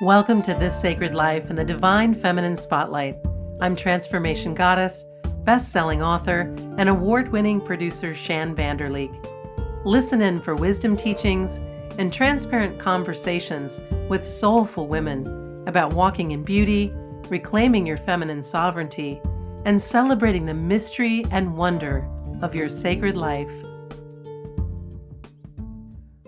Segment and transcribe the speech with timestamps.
[0.00, 3.16] Welcome to This Sacred Life and the Divine Feminine Spotlight.
[3.60, 5.04] I'm Transformation Goddess,
[5.42, 9.10] best selling author, and award winning producer Shann Vander Leek.
[9.84, 11.58] Listen in for wisdom teachings
[11.98, 16.92] and transparent conversations with soulful women about walking in beauty,
[17.28, 19.20] reclaiming your feminine sovereignty,
[19.64, 22.08] and celebrating the mystery and wonder
[22.40, 23.50] of your sacred life.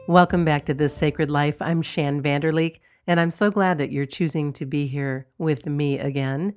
[0.09, 1.63] Welcome back to This Sacred Life.
[1.63, 5.67] I'm Shann Vander Leek, and I'm so glad that you're choosing to be here with
[5.67, 6.55] me again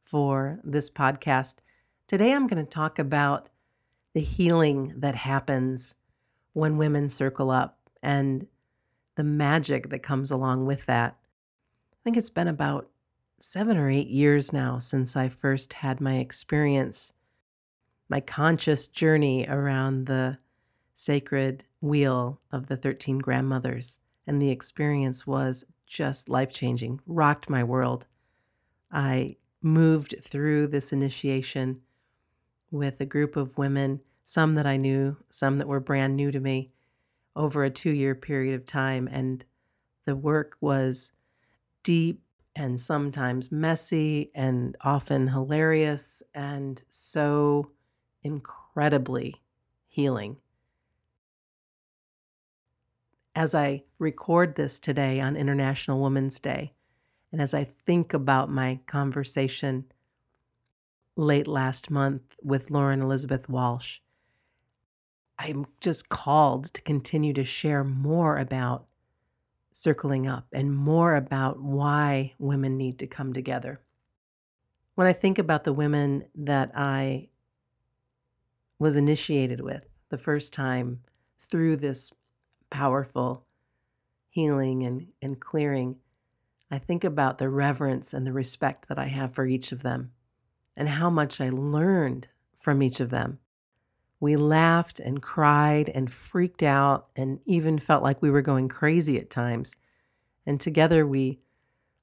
[0.00, 1.56] for this podcast.
[2.06, 3.50] Today, I'm going to talk about
[4.14, 5.94] the healing that happens
[6.52, 8.46] when women circle up and
[9.16, 11.16] the magic that comes along with that.
[11.92, 12.90] I think it's been about
[13.38, 17.14] seven or eight years now since I first had my experience,
[18.08, 20.38] my conscious journey around the
[20.94, 23.98] sacred wheel of the 13 grandmothers.
[24.26, 28.06] And the experience was just life changing, rocked my world.
[28.90, 31.82] I moved through this initiation
[32.70, 36.40] with a group of women, some that I knew, some that were brand new to
[36.40, 36.72] me,
[37.36, 39.06] over a two year period of time.
[39.06, 39.44] And
[40.06, 41.12] the work was
[41.82, 42.22] deep
[42.56, 47.70] and sometimes messy and often hilarious and so
[48.22, 49.42] incredibly
[49.88, 50.38] healing
[53.34, 56.74] as I record this today on International Women's Day,
[57.30, 59.86] and as I think about my conversation
[61.16, 64.00] late last month with Lauren Elizabeth Walsh,
[65.38, 68.86] I'm just called to continue to share more about
[69.72, 73.80] circling up and more about why women need to come together.
[74.94, 77.30] When I think about the women that I
[78.78, 81.00] was initiated with the first time
[81.40, 82.12] through this
[82.72, 83.46] powerful
[84.30, 85.96] healing and, and clearing,
[86.70, 90.12] I think about the reverence and the respect that I have for each of them
[90.74, 93.38] and how much I learned from each of them.
[94.18, 99.18] We laughed and cried and freaked out and even felt like we were going crazy
[99.18, 99.76] at times.
[100.46, 101.40] And together we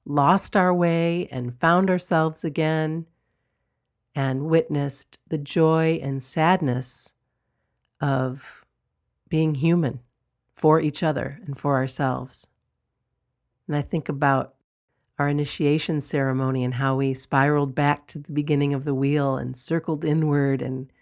[0.04, 3.06] lost our way and found ourselves again
[4.14, 7.14] and witnessed the joy and sadness
[8.00, 8.64] of
[9.28, 10.00] being human
[10.60, 12.50] for each other and for ourselves.
[13.66, 14.56] And I think about
[15.18, 19.56] our initiation ceremony and how we spiraled back to the beginning of the wheel and
[19.56, 20.92] circled inward and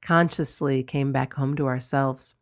[0.00, 2.36] consciously came back home to ourselves.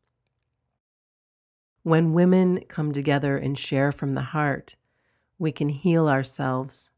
[1.83, 4.77] When women come together and share from the heart,
[5.41, 6.93] we can heal ourselves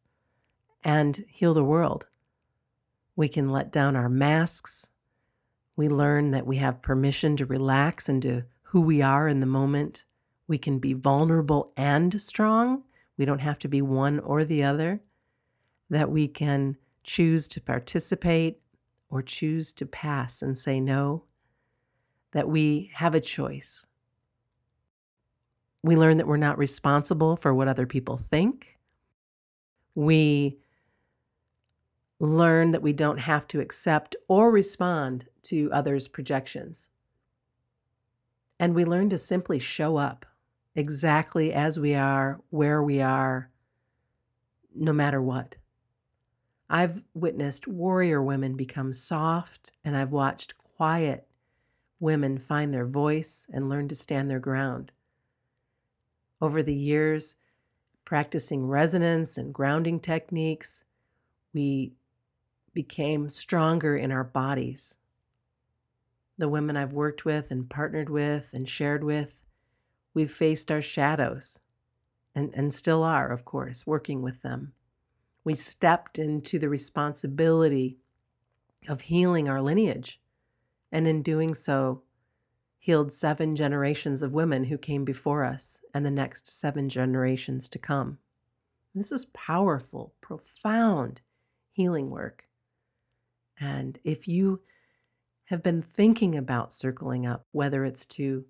[0.85, 2.09] and heal the world.
[3.17, 4.91] We can let down our masks.
[5.77, 9.47] We learn that we have permission to relax and to who we are in the
[9.47, 10.07] moment.
[10.49, 12.85] We can be vulnerable and strong.
[13.19, 15.03] We don't have to be one or the other.
[15.91, 18.61] That we can choose to participate
[19.11, 21.25] or choose to pass and say no.
[22.31, 23.87] That we have a choice.
[25.83, 28.79] We learn that we're not responsible for what other people think.
[29.95, 30.57] We
[32.19, 36.89] learn that we don't have to accept or respond to others' projections.
[38.63, 40.25] And we learn to simply show up
[40.77, 43.51] exactly as we are, where we are,
[44.73, 45.57] no matter what.
[46.71, 51.27] I've witnessed warrior women become soft, and I've watched quiet
[51.99, 54.93] women find their voice and learn to stand their ground.
[56.41, 57.39] Over the years,
[58.05, 60.85] practicing resonance and grounding techniques,
[61.53, 61.95] we
[62.73, 64.99] became stronger in our bodies
[66.39, 69.43] the women I've worked with and partnered with and shared with,
[70.15, 71.61] we've faced our shadows
[72.35, 74.73] and, and still are, of course, working with them.
[75.45, 77.99] We stepped into the responsibility
[78.89, 80.21] of healing our lineage,
[80.91, 82.03] and in doing so,
[82.79, 87.79] healed seven generations of women who came before us and the next seven generations to
[87.79, 88.19] come.
[88.95, 91.21] This is powerful, profound
[91.71, 92.49] healing work.
[93.59, 94.63] And if you
[95.53, 98.47] have been thinking about circling up, whether it's to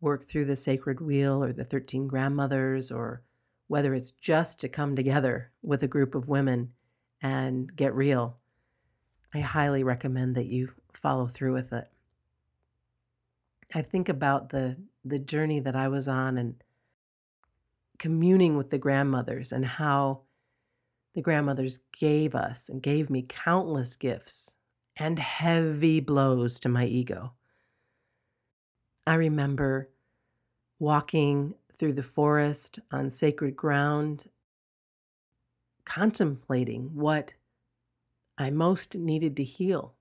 [0.00, 3.22] work through the sacred wheel or the 13 grandmothers, or
[3.68, 6.72] whether it's just to come together with a group of women
[7.22, 8.36] and get real,
[9.32, 11.86] I highly recommend that you follow through with it.
[13.72, 16.56] I think about the the journey that I was on and
[18.00, 20.22] communing with the grandmothers and how
[21.14, 24.56] the grandmothers gave us and gave me countless gifts
[24.98, 27.32] and heavy blows to my ego.
[29.06, 29.88] I remember
[30.78, 34.28] walking through the forest on sacred ground,
[35.84, 37.34] contemplating what
[38.36, 39.94] I most needed to heal,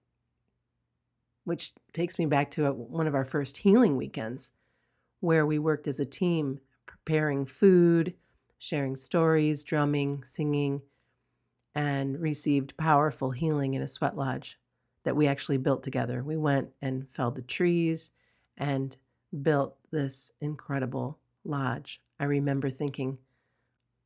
[1.44, 4.54] which takes me back to one of our first healing weekends
[5.20, 8.14] where we worked as a team preparing food,
[8.60, 10.82] sharing stories, drumming, singing,
[11.74, 14.60] and received powerful healing in a sweat lodge
[15.08, 16.22] that we actually built together.
[16.22, 18.12] We went and felled the trees
[18.58, 18.98] and
[19.42, 22.02] built this incredible lodge.
[22.20, 23.18] I remember thinking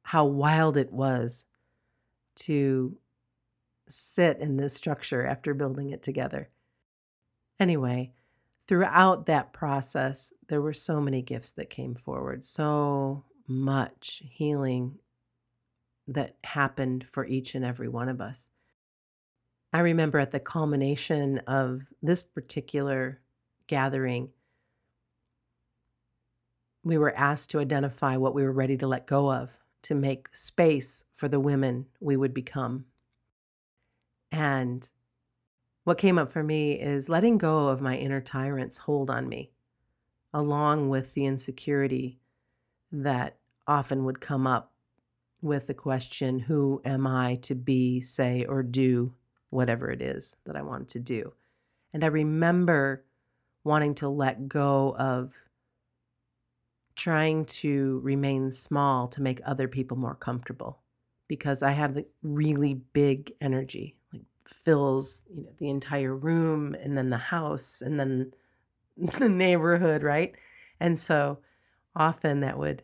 [0.04, 1.48] how wild it was
[2.36, 3.00] to
[3.90, 6.50] sit in this structure after building it together.
[7.60, 8.12] Anyway,
[8.68, 15.00] throughout that process, there were so many gifts that came forward, so much healing
[16.08, 18.52] that happened for each and every one of us.
[19.74, 23.22] I remember at the culmination of this particular
[23.68, 24.30] gathering,
[26.84, 30.36] we were asked to identify what we were ready to let go of to make
[30.36, 32.86] space for the women we would become.
[34.32, 34.90] And
[35.84, 39.52] what came up for me is letting go of my inner tyrant's hold on me,
[40.34, 42.20] along with the insecurity
[42.92, 43.38] that
[43.68, 44.74] often would come up
[45.42, 49.14] with the question Who am I to be, say, or do
[49.52, 51.34] whatever it is that I wanted to do?
[51.94, 53.06] And I remember
[53.64, 55.36] wanting to let go of
[56.96, 60.80] trying to remain small to make other people more comfortable
[61.28, 66.98] because I have the really big energy, like fills you know the entire room and
[66.98, 68.34] then the house and then
[68.98, 70.36] the neighborhood, right?
[70.80, 71.40] And so
[71.96, 72.84] often that would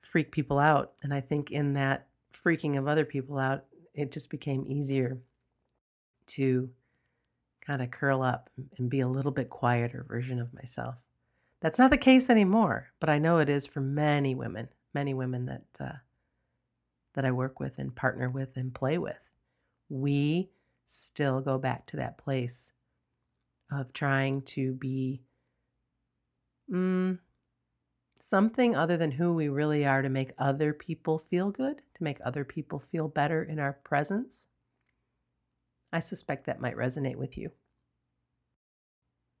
[0.00, 0.92] freak people out.
[1.02, 3.64] And I think in that freaking of other people out,
[3.94, 5.18] it just became easier
[6.26, 6.70] to
[7.66, 10.96] kind of curl up and be a little bit quieter version of myself.
[11.60, 15.46] That's not the case anymore, but I know it is for many women, many women
[15.46, 15.98] that uh,
[17.14, 19.18] that I work with and partner with and play with.
[19.88, 20.50] We
[20.84, 22.72] still go back to that place
[23.70, 25.22] of trying to be
[26.70, 27.18] mm,
[28.18, 32.18] something other than who we really are to make other people feel good, to make
[32.24, 34.48] other people feel better in our presence.
[35.92, 37.50] I suspect that might resonate with you.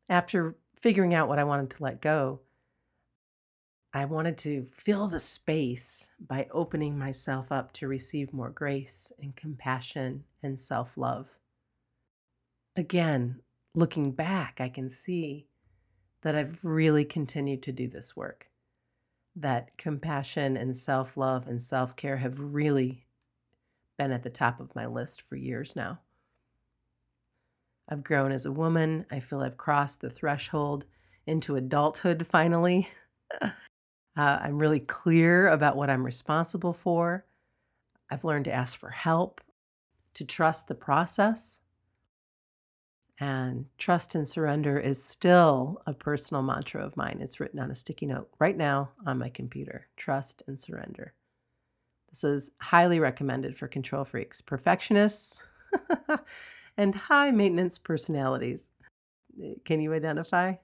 [0.08, 2.40] After figuring out what I wanted to let go,
[3.92, 9.36] I wanted to fill the space by opening myself up to receive more grace and
[9.36, 11.38] compassion and self love.
[12.74, 13.40] Again,
[13.72, 15.46] looking back, I can see
[16.22, 18.48] that I've really continued to do this work.
[19.36, 23.06] That compassion and self love and self care have really
[23.96, 26.00] been at the top of my list for years now.
[27.88, 29.06] I've grown as a woman.
[29.10, 30.86] I feel I've crossed the threshold
[31.26, 32.88] into adulthood finally.
[33.42, 33.50] uh,
[34.16, 37.24] I'm really clear about what I'm responsible for.
[38.10, 39.40] I've learned to ask for help,
[40.14, 41.60] to trust the process.
[43.20, 47.18] And trust and surrender is still a personal mantra of mine.
[47.20, 49.86] It's written on a sticky note right now on my computer.
[49.96, 51.14] Trust and surrender.
[52.10, 55.46] This is highly recommended for control freaks, perfectionists,
[56.76, 58.72] and high maintenance personalities.
[59.42, 60.54] Eh, can you identify?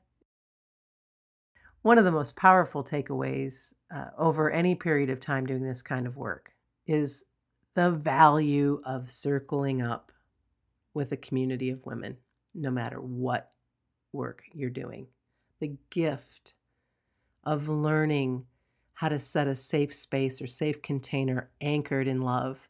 [1.83, 6.07] One of the most powerful takeaways uh, over any period of time doing this kind
[6.07, 6.55] of work
[6.87, 7.25] is
[7.75, 10.13] the value of circling up
[10.93, 12.17] with a community of women,
[12.55, 13.53] no matter what
[14.13, 15.07] work you're doing.
[15.61, 16.55] The gift
[17.45, 18.45] of learning
[18.95, 22.69] how to set a safe space or safe container anchored in love,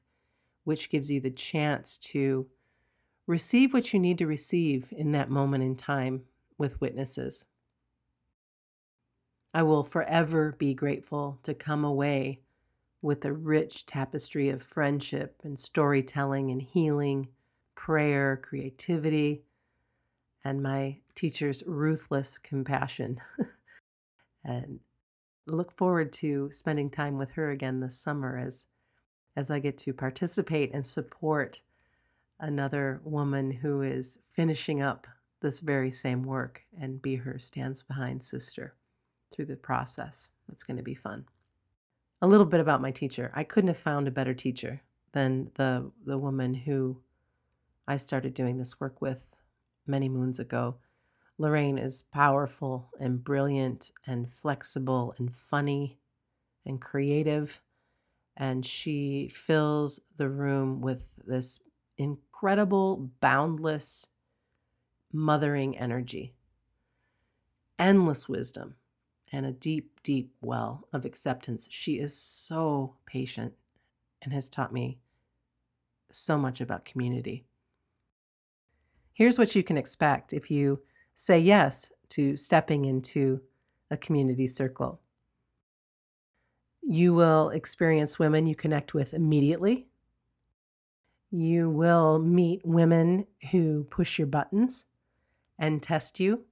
[0.64, 2.46] which gives you the chance to
[3.30, 6.22] Receive what you need to receive in that moment in time
[6.58, 7.46] with witnesses.
[9.54, 12.40] I will forever be grateful to come away
[13.00, 17.28] with a rich tapestry of friendship and storytelling and healing,
[17.76, 19.44] prayer, creativity,
[20.42, 23.20] and my teacher's ruthless compassion.
[24.44, 24.80] and
[25.46, 28.66] look forward to spending time with her again this summer as
[29.36, 31.62] as I get to participate and support
[32.38, 35.06] another woman who is finishing up
[35.40, 38.74] this very same work and be her stands behind sister
[39.30, 40.30] through the process.
[40.48, 41.24] That's going to be fun.
[42.22, 43.30] A little bit about my teacher.
[43.34, 44.82] I couldn't have found a better teacher
[45.12, 47.00] than the the woman who
[47.88, 49.36] I started doing this work with
[49.86, 50.76] many moons ago.
[51.38, 55.98] Lorraine is powerful and brilliant and flexible and funny
[56.66, 57.60] and creative
[58.40, 61.60] and she fills the room with this
[61.98, 64.08] incredible, boundless,
[65.12, 66.32] mothering energy,
[67.78, 68.76] endless wisdom,
[69.30, 71.68] and a deep, deep well of acceptance.
[71.70, 73.52] She is so patient
[74.22, 74.98] and has taught me
[76.10, 77.44] so much about community.
[79.12, 80.80] Here's what you can expect if you
[81.12, 83.42] say yes to stepping into
[83.90, 84.99] a community circle.
[86.92, 89.86] You will experience women you connect with immediately.
[91.30, 94.86] You will meet women who push your buttons
[95.56, 96.46] and test you.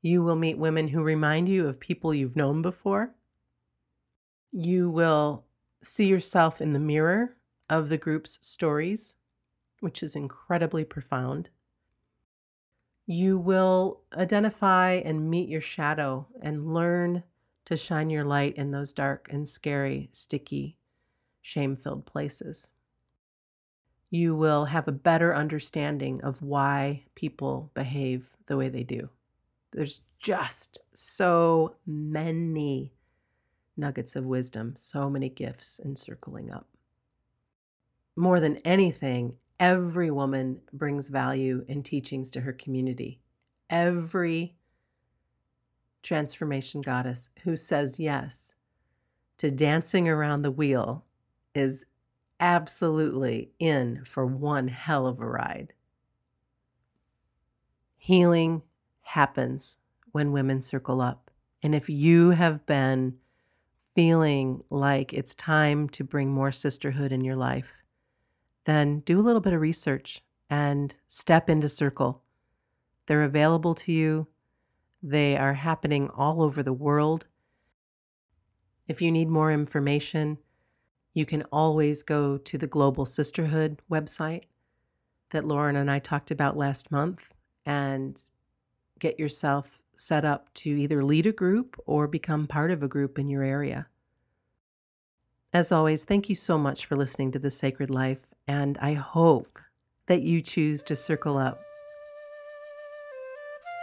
[0.00, 3.14] You will meet women who remind you of people you've known before.
[4.52, 5.44] You will
[5.82, 7.36] see yourself in the mirror
[7.68, 9.18] of the group's stories,
[9.80, 11.50] which is incredibly profound.
[13.04, 17.24] You will identify and meet your shadow and learn
[17.68, 20.74] to shine your light in those dark and scary, sticky,
[21.42, 22.70] shame filled places.
[24.08, 29.10] You will have a better understanding of why people behave the way they do.
[29.72, 32.94] There's just so many
[33.76, 36.66] nuggets of wisdom, so many gifts encircling up.
[38.16, 43.20] More than anything, every woman brings value and teachings to her community.
[43.68, 44.56] Every
[46.08, 48.54] transformation goddess who says yes
[49.36, 51.04] to dancing around the wheel
[51.54, 51.84] is
[52.40, 55.74] absolutely in for one hell of a ride.
[57.98, 58.62] Healing
[59.02, 59.80] happens
[60.12, 61.30] when women circle up.
[61.62, 63.18] And if you have been
[63.94, 67.82] feeling like it's time to bring more sisterhood in your life,
[68.64, 72.22] then do a little bit of research and step into Circle.
[73.06, 74.28] They're available to you,
[75.02, 77.26] they are happening all over the world.
[78.86, 80.38] If you need more information,
[81.14, 84.44] you can always go to the Global Sisterhood website
[85.30, 87.34] that Lauren and I talked about last month
[87.66, 88.20] and
[88.98, 93.18] get yourself set up to either lead a group or become part of a group
[93.18, 93.88] in your area.
[95.52, 99.58] As always, thank you so much for listening to The Sacred Life, and I hope
[100.06, 101.60] that you choose to circle up.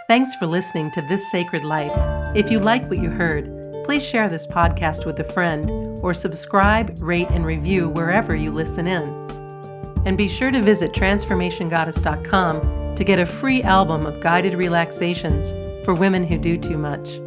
[0.08, 1.92] Thanks for listening to This Sacred Life.
[2.36, 3.50] If you like what you heard,
[3.86, 5.68] please share this podcast with a friend
[6.04, 9.10] or subscribe, rate, and review wherever you listen in.
[10.06, 15.96] And be sure to visit transformationgoddess.com to get a free album of guided relaxations for
[15.96, 17.20] women who do too much.